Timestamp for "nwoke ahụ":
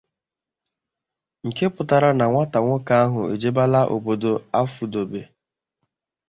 2.63-3.19